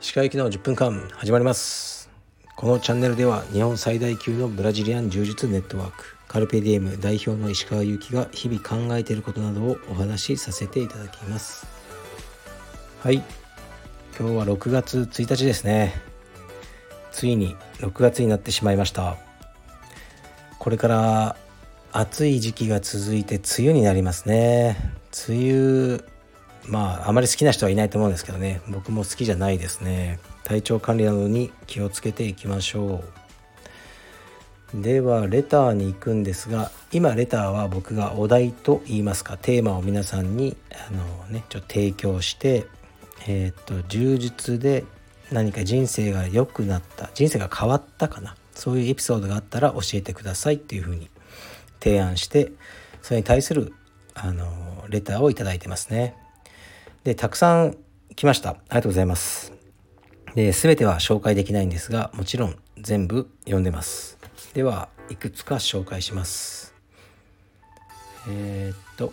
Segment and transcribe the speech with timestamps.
[0.00, 2.10] 石川行きの10分間始まります。
[2.56, 11.64] このチャンネルでは日本最大級のブラジリアン柔術ネットワークカルペディエム代表の石川祐希が日々考えていることなどをお話しさせていただきます。
[13.04, 13.22] はい。
[14.18, 15.94] 今日は6月1日ですね。
[17.12, 19.16] ついに6月になってしまいました。
[20.58, 21.36] これから
[21.94, 24.78] 暑い時期が続いて梅雨になりますね。
[25.28, 26.00] 梅雨
[26.66, 28.62] まああまり好きな人はいないと思うんですけどね。
[28.68, 30.18] 僕も好きじゃないですね。
[30.42, 33.04] 体調管理などに気をつけていきましょ
[34.74, 34.82] う。
[34.82, 40.56] ではレターに行くんですが今レターは僕がお題と言いますかテーマを皆さんに
[40.88, 42.66] あのねちょっと提供して
[43.26, 44.84] えっ、と充実で
[45.30, 48.34] 何か人生が良くなった人生が変わったかな。
[48.54, 51.08] そういうエピソードがあったら教えてくださいっていうふうに
[51.82, 52.52] 提案して
[53.02, 53.74] それに対する
[54.14, 54.46] あの
[54.88, 56.14] レターを頂いてますね。
[57.02, 57.76] でたくさん
[58.14, 58.50] 来ました。
[58.50, 59.52] ありがとうございます。
[60.34, 64.18] で全ては紹介できないんですがもちろん全部読んでます。
[64.54, 66.74] ではいくつか紹介します。
[68.28, 69.12] えー、っと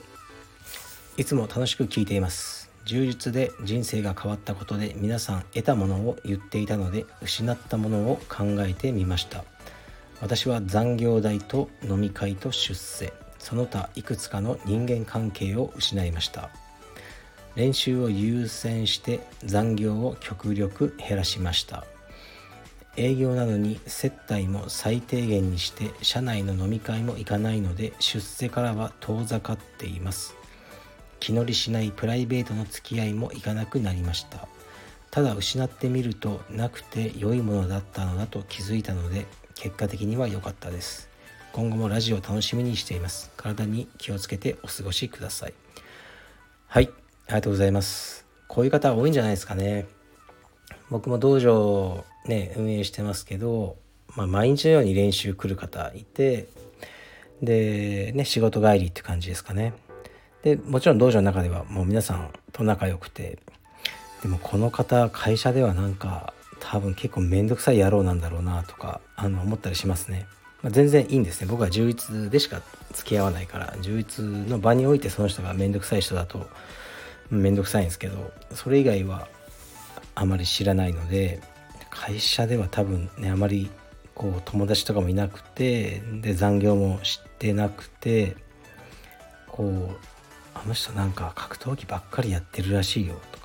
[1.17, 2.69] いつも楽しく聞いています。
[2.86, 9.43] 充実で人生が変わったことで皆さん得たものを言っていたので失ったものを考えてみました。
[10.21, 13.13] 私は残業代と飲み会と出世。
[13.37, 16.49] その他いくつかの人間関係を失いました。
[17.55, 21.85] 練習を優先して残業を極力減らしました。
[22.97, 30.35] 営業なのに接待も最低限にして社内の飲み会も行かないので出世からは遠ざかっています。
[31.19, 34.47] 気乗りしないプライベートの付き合いも行かなくなりました。
[35.11, 39.25] ただ失ってみるとなくて良いものだったのだと気づいたので
[39.59, 41.09] 結果的には良かったです
[41.52, 45.53] 今後もラジオを楽しみにしています体に気をつけてお過ごしください
[46.67, 46.89] はい
[47.29, 48.25] ありがとうございます。
[48.47, 49.85] こういう方多いんじゃないですかね。
[50.89, 53.77] 僕も道場ね、運営してますけど、
[54.15, 56.47] まあ、毎日のように練習来る方いて、
[57.43, 59.73] で、ね、仕事帰りって感じですかね。
[60.41, 63.37] で、もちろん道場の中ではもう皆さんと仲良くて、
[64.23, 70.27] でもこの方、会社ではなんか多分結構めんどくさい野郎なんだろうなとか、あの、思ったりしますね。
[70.61, 71.47] まあ、全然いいんですね。
[71.47, 72.61] 僕は充実でしか
[72.93, 76.47] 付き合わないから、充実の場においてその人がめんどくさい人だと、
[77.31, 79.27] 面倒くさいんですけどそれ以外は
[80.15, 81.42] あまり知らないので
[81.89, 83.70] 会社では多分ねあまり
[84.15, 88.36] こう友達とかもいなくてで残業もしてなくて
[89.47, 89.95] こう
[90.53, 93.39] あの人なんか格闘技ばっかりやってるらしいよと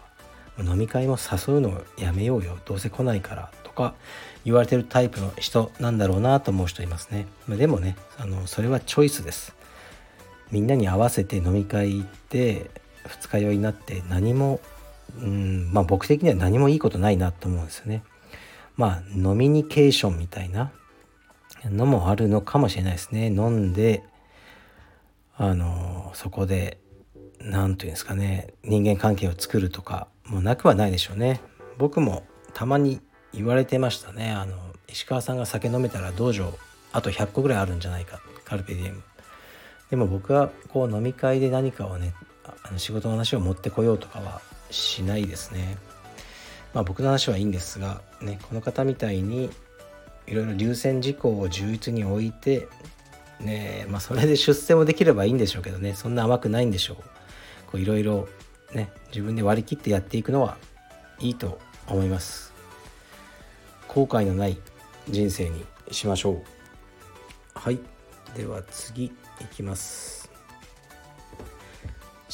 [0.59, 3.95] 飲み会も誘うのをやめようよどうせ来ないからとか
[4.45, 9.55] 言われてるタイプの人なんだろうなと思う人いますねでもねあのそれはチョイスです
[10.51, 12.71] みんなに合わせて飲み会行って
[13.07, 14.61] 二日酔いになって何も
[15.19, 18.03] うんまあ僕的には何もいいことないなと思うんですよね。
[18.77, 20.73] まあノミニケーションみたいな
[21.65, 23.27] のもあるのかもしれないですね。
[23.27, 24.03] 飲んで
[25.37, 26.79] あのそこで
[27.45, 31.41] 何というんですかね人間関係を作るとかもなくはないでしょうね。
[31.77, 32.25] 僕も
[32.55, 33.01] たまに
[33.33, 34.31] 言われてましたね。
[34.31, 34.57] あの
[34.89, 36.53] 石川さんが酒飲めたら道場
[36.93, 39.03] あと100個ぐらいあるんじゃないかカルペディエム。
[39.91, 42.15] でも僕はこう飲み会で何かをね
[42.65, 44.41] あの仕事の話を持ってこようとかは
[44.71, 45.77] しないですね。
[46.73, 49.51] まあ僕の話はいいんですが、ね、この方みたいに
[50.27, 52.69] いろいろ優先事項を充実に置いて、
[53.41, 57.14] ね、まあそれで出世もできればいいんでしょうけどね、そんな甘くないんでしょう。
[57.75, 58.29] こういろいろ
[58.73, 60.59] ね、自分で割り切ってやっていくのは
[61.19, 61.59] いいと
[61.89, 62.53] 思います。
[63.89, 64.57] 後悔のない
[65.09, 66.43] 人生にしましょう。
[67.57, 67.81] はい。
[68.37, 69.13] では次い
[69.53, 70.31] きます。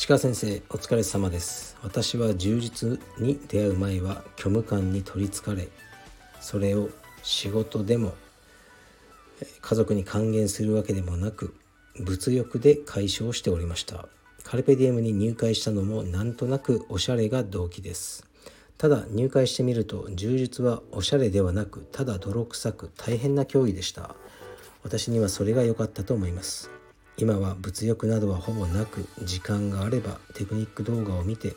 [0.06, 5.68] 鹿先生お疲れ様です私は充実に出会う前は虚無感に取りつかれ
[6.40, 6.88] それを
[7.22, 8.14] 仕事でも
[9.60, 11.54] 家族に還元するわけでもなく
[11.98, 14.08] 物欲で解消しておりました
[14.50, 18.26] カルペディエムに入会したのもなんとなくおしゃれが動機です。
[18.78, 24.16] ただ入会してみると充実はおしゃれではなくただ泥臭く大変な競技でした。
[24.82, 26.68] 私にはそれが良かったと思います。
[27.16, 31.54] 今は物欲などはほぼなく時間があればテクニック動画を見て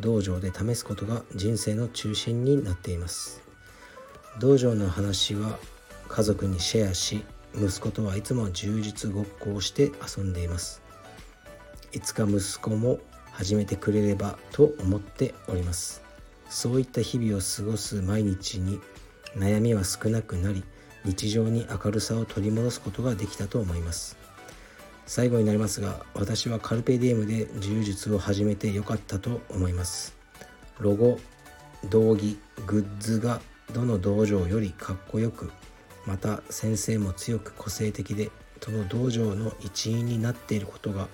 [0.00, 3.42] 道場で試すことが人生の中心になっています。
[4.40, 5.58] 道場の話は
[6.08, 7.22] 家族にシェアし
[7.54, 10.83] 息子とはいつも充実ごっこをして遊んでいます。
[11.94, 12.98] いつか息子も
[13.30, 16.02] 始めてくれればと思っております。
[16.48, 18.80] そういった日々を過ごす毎日に
[19.36, 20.64] 悩みは少なくなり
[21.04, 24.16] 日常に明るさを取り戻すことができたと思います。
[25.06, 30.16] 最後になりますが私はカルペディエムで柔術を始めてよかったと思います。
[30.80, 31.20] ロゴ
[31.90, 33.40] 道着グッズが
[33.72, 35.52] どの道場よりかっこよく
[36.06, 38.30] また先生も強く個性的で
[38.60, 41.08] その道場の一員になっていることが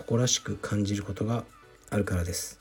[0.00, 1.44] 誇らしく感じることが
[1.90, 2.58] あるからです。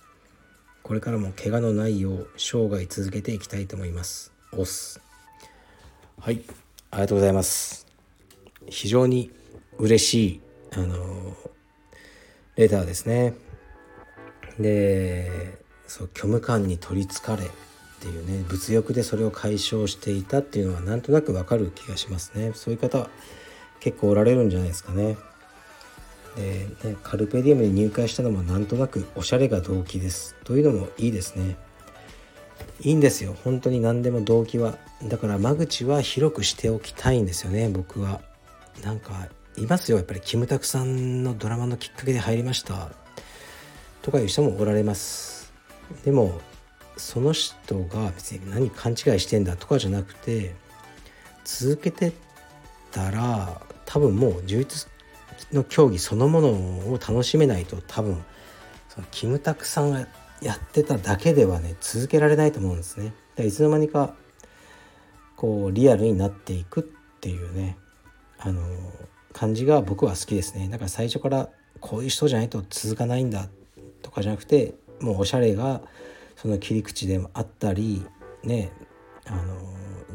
[0.84, 4.34] これからも怪我のないよう生涯続けていきたいと思います。
[4.52, 5.02] オス
[6.20, 6.44] はい。
[6.92, 7.88] ありがとうございます。
[8.68, 9.32] 非常に
[9.78, 10.42] 嬉しい
[10.74, 11.36] あの
[12.56, 13.36] レターですね。
[14.60, 17.48] でそう虚無感に取りつかれっ
[18.02, 22.52] ていうね物欲でそれを解消していたっていうのはなんとなくわかる気がしますね。
[22.54, 23.10] そういう方
[23.80, 25.16] 結構おられるんじゃないですかね。
[26.36, 30.36] でねカルペディウムに入会したのもなんとなくおしゃれが動機です。
[30.44, 31.58] というのもいいですね。
[32.82, 33.36] いいんですよ。
[33.44, 34.78] 本当に何でも動機は。
[35.04, 38.22] だから間口は広くしておきたいんですよね僕は。
[38.84, 39.28] なんか
[39.58, 39.98] いますよ。
[39.98, 42.90] やっぱりキムタクさんのドラマのきっかけで入りました。
[44.02, 45.52] とかいう人もおられます。
[46.06, 46.40] でも
[46.98, 50.54] その人が別に何勘違いしてんだとかじゃなくて
[51.44, 52.12] 続けて
[52.92, 54.88] たら多分もう充実
[55.52, 58.24] の競技そのものを楽しめないと多分
[58.90, 60.08] そのキムタクさんが
[60.42, 63.14] やってただけではね続けられないと思うんですね。
[63.38, 64.14] いつの間にか
[65.36, 66.84] こうリアルになっていくっ
[67.20, 67.78] ていうね
[68.38, 68.62] あの
[69.34, 70.68] 感じが僕は好きですね。
[70.70, 71.50] だから最初から
[71.80, 73.48] こういう人じゃないと続かないんだ
[74.02, 75.82] とかじゃなくてもうおしゃれが
[76.36, 78.06] その切り口でもあったり
[78.44, 78.72] ね
[79.26, 79.56] あの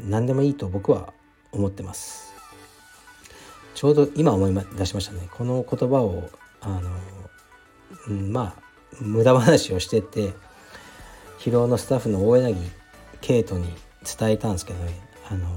[0.07, 1.13] 何でもいいと僕は
[1.51, 2.34] 思ってます。
[3.75, 5.27] ちょうど今思い出しましたね。
[5.31, 6.29] この言葉を
[6.61, 6.81] あの、
[8.07, 8.63] うん、まあ
[9.01, 10.33] 無駄話をしてて
[11.39, 12.55] 疲労のスタッフの大柳
[13.21, 13.67] 圭人に
[14.17, 15.05] 伝えたんですけどね。
[15.29, 15.47] あの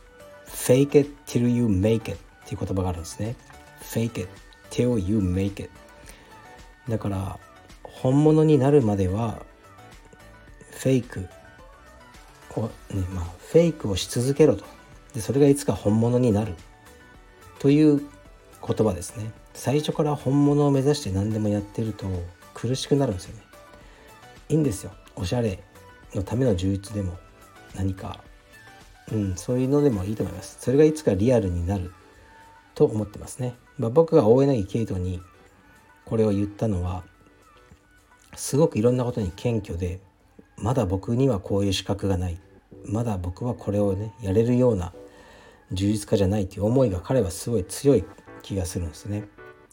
[0.48, 2.16] 「fake it till you make it」っ
[2.46, 3.36] ていう言葉があるんですね
[3.82, 4.28] 「fake it
[4.70, 5.70] till you make it」
[6.88, 7.38] だから
[7.82, 9.42] 本物になるまでは
[10.70, 11.28] フェイク
[12.56, 12.70] を、ね
[13.12, 14.64] まあ、フェイクをし続けろと。
[15.14, 16.54] でそれがいつか本物になる。
[17.58, 17.98] という
[18.66, 19.30] 言葉ですね。
[19.54, 22.06] 最初から本物を目指して何でもやってると
[22.54, 23.42] 苦しくなるんですよね。
[24.48, 24.92] いいんですよ。
[25.16, 25.62] おしゃれ
[26.14, 27.16] のための充実でも
[27.74, 28.20] 何か。
[29.12, 30.58] うんそういうのでもいいと思います。
[30.60, 31.92] それがいつかリアルになる
[32.74, 35.20] と思ってますね、まあ、僕が大柳圭人に
[36.04, 37.04] これを言ったのは
[38.36, 40.00] すごくいろんなことに謙虚で
[40.56, 42.38] まだ僕にはこういう資格がない。
[42.84, 44.92] まだ僕はこれをねやれるような
[45.72, 48.04] 充実家じゃないっていう思いが彼はすごい強い
[48.42, 49.28] 気がするんですね。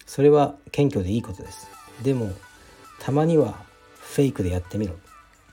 [0.06, 1.68] それは謙虚でいいことです。
[2.04, 2.32] でも
[3.00, 3.64] たまには
[3.96, 4.96] フェイクでやってみろ。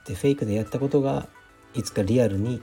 [0.05, 1.27] でフェイクでやったことが
[1.73, 2.61] いつかリアルに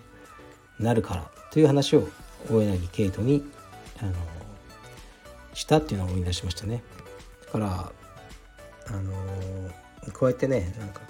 [0.79, 2.09] なるからという話を
[2.51, 3.45] 大柳圭人に
[4.01, 4.13] あの
[5.55, 6.83] したっていうのを思い出しましたね。
[7.47, 7.93] だから
[8.89, 9.13] あの
[10.13, 11.01] こうやってねなんか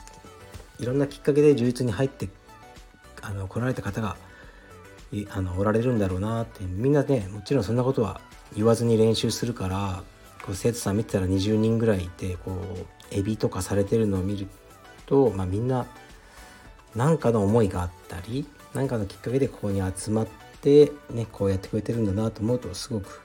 [0.79, 2.29] いろんなきっかけで充実に入って
[3.23, 4.17] あの来られた方が
[5.31, 6.65] あのおられるんだろうなって。
[6.65, 8.21] みんなねもちろんそんなことは
[8.57, 10.03] 言わずに練習するから
[10.45, 14.47] こう生徒さん見てたら20人ぐらいいてこうエビとかされてるのを見る
[15.07, 15.87] と、まあ、みんな
[16.95, 20.29] 何かの思いがあったり何かのきっかけでここに集まっ
[20.61, 23.21] て、ね、こうやってくれてるんだなと思うとすごく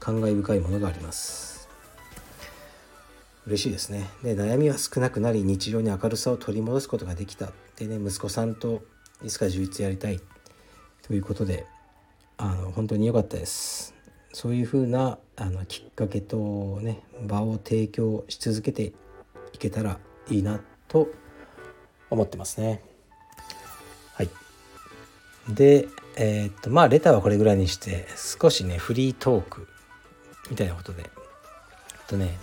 [0.00, 1.68] 感慨深いものがあります。
[3.46, 4.08] 嬉しいですね。
[4.22, 7.50] で悩みは少なくなり日常に明るさを取り戻すことができた。
[7.76, 8.82] でね息子さんと
[9.24, 10.20] いつか充実やりたいっ
[11.12, 11.66] ということで
[12.38, 13.94] あの本当に良かったです
[14.32, 18.94] そういうふうなあのきっかけとね場を提供し続けて
[19.52, 19.98] いけたら
[20.30, 21.10] いいなと
[22.08, 22.82] 思ってますね。
[24.14, 24.30] はい。
[25.50, 29.68] で、えー、っとまあレターはこれぐらいにして少しねフリートーク
[30.48, 31.08] みたいなことでえっ
[32.08, 32.38] とね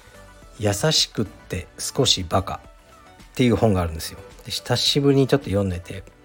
[0.58, 2.62] 「優しくって少しバカ」
[3.32, 4.18] っていう本があるんですよ。
[4.46, 6.15] で久しぶりにちょっと読んでて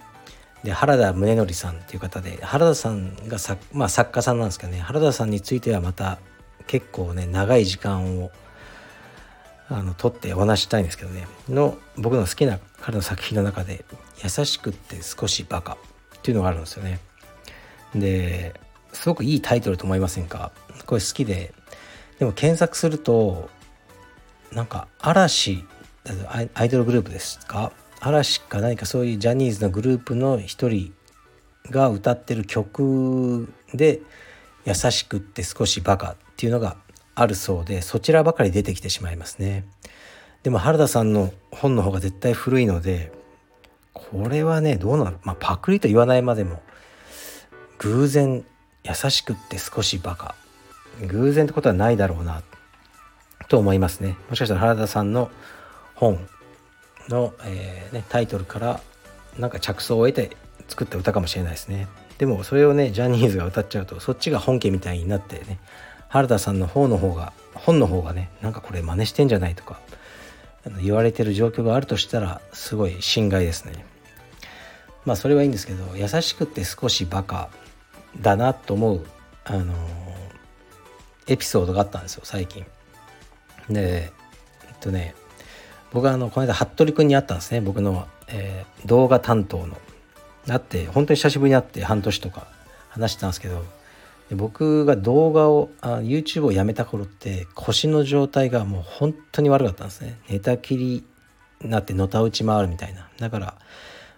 [0.64, 6.20] で原田宗則さんっていう方で原田さんがさ、まあ、作家さんなんですけどね原田さんについてはまた
[6.68, 8.32] 結構ね長い時間を
[9.70, 13.86] あの撮ってお話したいんですけどねの僕の好きな彼の作品の中で
[14.24, 15.74] 「優しくって少しバカ」
[16.18, 17.00] っていうのがあるんですよね。
[17.96, 18.54] で
[18.94, 20.52] すごくいいタイトルと思いませんか？
[20.86, 21.54] これ好きで
[22.20, 23.50] でも検索すると
[24.52, 25.66] なんか嵐
[26.54, 27.72] アイドルグループですか？
[28.02, 30.92] 嵐か何かそういうジャニーズのグループの一人
[31.70, 34.02] が歌ってる曲で
[34.66, 36.78] 「優しくって少しバカ」っていうのが
[37.14, 39.66] あるそうでそちらばかり出てきてしまいますね。
[40.42, 43.12] でも原田さんの本の方が絶対古いので
[43.94, 46.64] これはねどうなのまあパクリと言わないまでも
[47.78, 48.44] 偶然
[48.84, 50.34] 優しくって少しバカ。
[51.06, 52.42] 偶然ってことはないだろうな
[53.48, 54.18] と思いますね。
[54.30, 55.30] もしかしたら原田さんの
[55.96, 56.28] 本
[57.10, 58.82] の、えーね、タイトルから
[59.38, 60.36] なんか着想を得て
[60.68, 61.88] 作った歌かもしれないですね。
[62.18, 65.60] でもそれをねジャニーズが歌っちゃうとそっちが本家みたいになってね
[66.08, 69.80] 原田さんの方の方が本の方がねなんかこれ真似してんじゃないとか
[70.82, 73.86] 言われてる状況があるとしたらすごい心外ですね。
[75.06, 77.50] まあそれはいいんですけど優しくて少しバカ
[78.20, 79.06] だなと思う
[79.46, 79.74] あの
[81.28, 82.66] エピソードがあったんですよ最近。
[83.70, 84.12] で
[84.68, 85.16] えっとね
[85.92, 87.62] 僕はあのこの間服部君に会ったんですね。
[87.62, 89.78] 僕の、えー、動画担当の。
[90.48, 92.48] 会って本当に久しぶりに会って半年とか
[92.90, 93.64] 話してたんですけど
[94.32, 100.20] 僕が動画をあ YouTube をやめた頃って腰の状態がもう本当に悪かったんですね。
[100.30, 101.04] 寝たきり
[101.62, 103.10] になってのたうち回るみたいな。
[103.20, 103.56] だから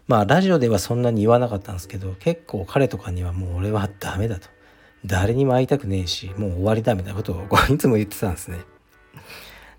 [0.07, 4.47] まあラジオではそんなに言わなかったんですけど結構彼とかにはもう俺はダメだと。
[5.05, 8.59] 誰にも会いたくねえしもう終わりだみたいなことをいつも言ってたんですね。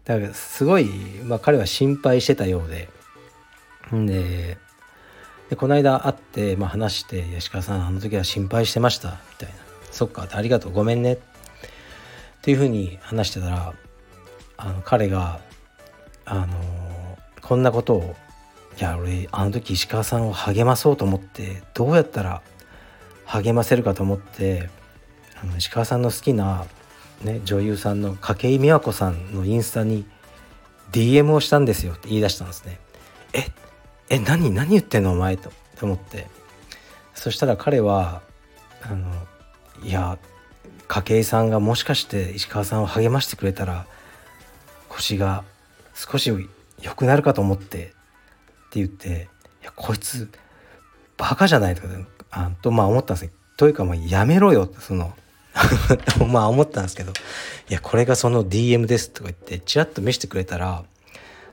[0.05, 0.87] だからすごい、
[1.25, 2.89] まあ、彼は心配してたようで。
[3.93, 4.59] で
[5.51, 9.55] でこの間会って、まあ、話して「吉川さんあの時は心配してました」みたいな
[9.93, 11.19] 「そっかありがとうごめんね」っ
[12.41, 13.75] ていうふうに話してたら
[14.57, 15.41] あの彼が
[16.25, 18.17] あのこんなことを
[18.79, 22.43] 「いや俺あの時石川さんを励まそうと思ってどうやったら
[23.27, 24.69] 励ませるかと思って
[25.41, 26.67] あの石川さんの好きな、
[27.23, 30.05] ね、女優さんの筧美和子さんのインスタに
[30.93, 32.79] DM をしたんですよって言い出したんですね。
[33.33, 33.47] え
[34.09, 35.51] え何何言ってんのお前と
[35.83, 36.27] 思って
[37.15, 38.23] そしたら彼は
[38.83, 39.11] あの
[39.83, 40.19] いや
[40.89, 43.87] 筧さんがもしかして石川さんを励ましてくれたら
[44.89, 45.43] 腰が
[45.95, 46.31] 少し
[46.81, 47.89] 良くなるかと思ってっ
[48.71, 49.29] て言って
[49.63, 50.31] 「いやこいつ
[51.17, 51.89] バカじゃない」とか
[52.31, 53.31] あとまあ思ったんですよ。
[53.57, 55.15] というかもうやめろよその
[56.29, 57.13] まあ思ったんですけど
[57.71, 60.85] 「いやこれがその DM です」とか言ってチラッと見せてくれたら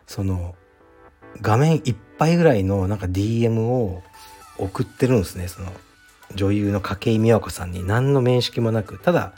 [0.08, 0.56] その
[1.40, 4.04] 画面いっぱいぐらいのなんか DM を
[4.58, 5.48] 送ってるんですね。
[5.48, 5.72] その
[6.36, 7.86] 女優の筧美和子さんに。
[7.86, 9.00] 何の面識もなく。
[9.00, 9.34] ただ、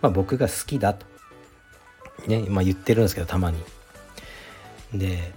[0.00, 1.06] まあ、僕が好きだと、
[2.26, 3.58] ねまあ、言ってるんですけどたまに。
[4.94, 5.32] で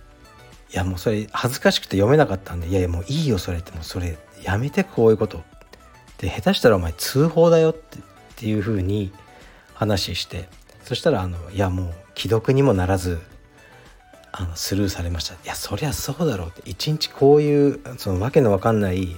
[0.71, 3.71] いやもうそれ恥ずかしくて読めなかったんで「いやいやもういいよそれ」って。
[3.71, 5.43] もうそれやめてこういうこと。
[6.17, 7.99] で下手したらお前通報だよって。
[8.33, 9.11] っていうふうに
[9.73, 10.49] 話して
[10.83, 13.19] そしたらあのいやもう既読にもならず
[14.31, 15.35] あのスルーされました。
[15.35, 16.67] いやそりゃそうだろうって。
[16.67, 19.15] 一日こういうそのわけのわかんない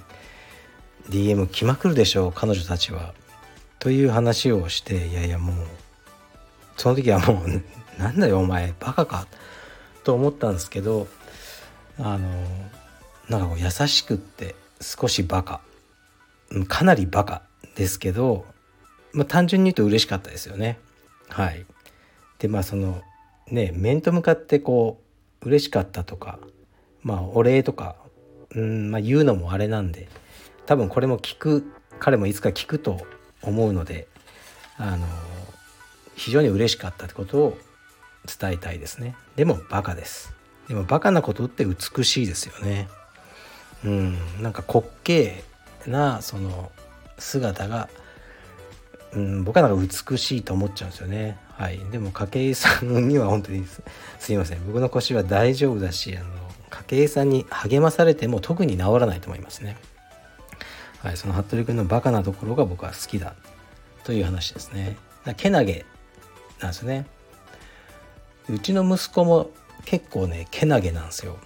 [1.09, 3.13] DM 来まくるでしょう彼女たちは。
[3.79, 5.55] という話をしていやいやもう
[6.75, 7.63] その時はもう
[8.01, 9.27] なんだよお前バカか。
[10.03, 11.07] と思ったんですけど
[11.97, 12.29] あの
[13.29, 15.61] なんかこう優しくって少しバカ。
[16.67, 17.41] かなりバカ
[17.75, 18.45] ですけど、
[19.15, 20.77] まあ、単純に言うと嬉しかったですよね。
[21.29, 21.65] はい、
[22.39, 23.01] でまあその
[23.49, 25.01] ね面と向かってこ
[25.41, 26.39] う嬉しかったとか
[27.01, 27.95] まあお礼とか
[28.53, 30.07] うん、まあ、言うのもあれなんで
[30.65, 33.05] 多分これも聞く彼もいつか聞くと
[33.41, 34.07] 思うので
[34.77, 35.07] あの
[36.15, 37.57] 非常に嬉しかったってことを
[38.39, 39.15] 伝えたいですね。
[39.35, 40.33] でもバカです。
[40.67, 42.89] でもバカなことって美しいですよね。
[43.85, 45.43] うんなんか滑稽
[45.87, 46.71] なその
[47.17, 47.87] 姿が、
[49.15, 53.65] うん、僕はなんか美しいと思っちゃうんですよねはいでも筧さんには本当に
[54.19, 56.27] す いません僕の腰は大丈夫だしあの
[56.69, 59.77] 筧さんに励まされても特に治らないと思いますね
[61.05, 63.35] はい、その服部君のバカなところが僕は好きだ
[64.03, 64.97] という話ですね。
[65.37, 65.85] けなげ
[66.59, 67.05] なんですね。
[68.49, 69.51] うちの息子も
[69.85, 71.37] 結構ねけなげなんですよ。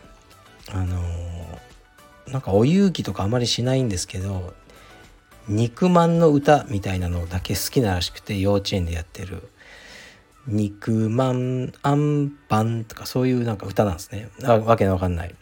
[0.72, 4.54] あのー、なんかお遊戯とかあまりしないんですけど
[5.50, 9.50] 肉まんの歌みたいなのだけ好きならしくて幼稚園でやってる。
[10.48, 14.30] 肉まんあんパンとかそういうなんか歌なんですね。
[14.44, 15.36] あわけのわかんない。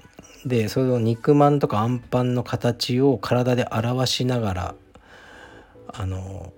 [0.45, 4.75] でその肉まんとかあんパンの形を体で表しながら
[5.87, 6.53] あの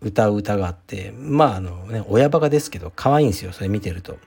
[0.00, 4.18] 歌う歌があってまああのね親バカですけど可愛いんですよそれ見てると。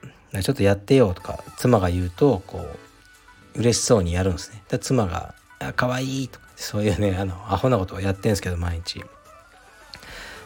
[0.42, 2.66] ちょっとやってよとか妻が言うとこ
[3.54, 4.62] う嬉しそうにやるんですね。
[4.68, 5.34] で妻が
[5.72, 9.04] 「可愛いとかそういうねあのアホなことをやってんですけど毎日。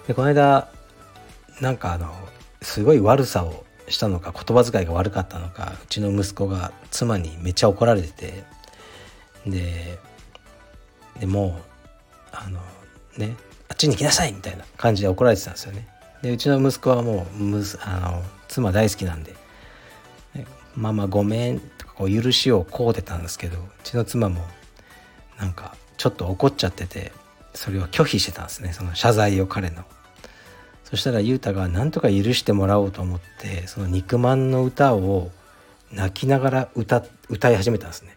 [0.07, 0.69] でこの間
[1.61, 2.13] なんかあの
[2.63, 8.45] すごい悪さをしたのか言葉遣いが悪かったのかうちの息子が妻にめっちゃ怒られてて
[9.47, 9.99] で
[11.19, 11.61] でも
[12.33, 12.61] あの
[13.17, 13.37] ね
[13.69, 15.89] あっちに行きなさいみたいな感じで怒られてたんですよね。
[16.23, 19.35] でうちの息子はもうむあの妻大好きなんで
[20.77, 24.45] 「ママごめん」とかこう許しをこうてたんですけどうちの妻も
[25.41, 27.13] なんかちょっと怒っちゃってて
[27.55, 28.73] それを拒否してたんですね。
[28.73, 29.85] その謝罪を彼の。
[30.85, 35.31] そしたら雄太が何とか許してもらおうと思ってその肉まんの歌を
[35.93, 38.17] 泣きながら歌歌い始めたんですね。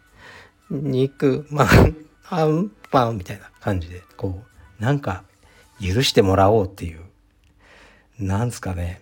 [0.70, 1.96] 肉まん
[2.30, 4.44] あんパンみたいな感じでこ
[4.80, 5.24] うなんか
[5.82, 7.02] 許してもらおうっていう。
[8.20, 9.02] なんですかね。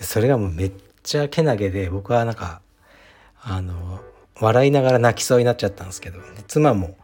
[0.00, 2.62] それがもうめっちゃけなげで僕はなんか
[3.42, 4.00] あの
[4.40, 6.96] 笑いながら泣きそうになっちゃったんですけど妻も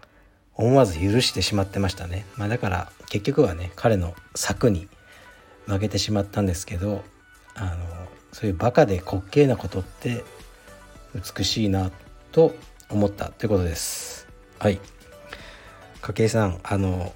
[0.57, 4.89] 思わず許してしまってましたね、まあ、だから結局はね彼の策に
[5.67, 7.05] 負けてしまったんですけど
[7.55, 7.77] あの
[8.33, 10.25] そういうバカで滑稽なことって
[11.15, 11.91] 美しいな
[12.33, 12.55] と
[12.91, 14.29] 思ったということです。
[14.59, 14.79] はい。
[16.03, 17.15] 筧さんあの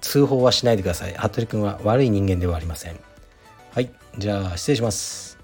[0.00, 1.14] 通報はしないでください。
[1.14, 2.98] 服部君は悪い人間ではありません。
[3.72, 3.90] はい。
[4.18, 5.38] じゃあ失礼します。